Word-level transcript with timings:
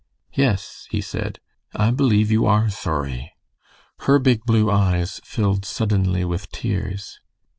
"Yes," 0.33 0.87
he 0.89 0.99
said, 0.99 1.37
"I 1.75 1.91
believe 1.91 2.31
you 2.31 2.47
are 2.47 2.71
sorry." 2.71 3.33
Her 3.99 4.17
big 4.17 4.43
blue 4.45 4.71
eyes 4.71 5.21
filled 5.23 5.63
suddenly 5.63 6.25
with 6.25 6.49
tears. 6.51 7.19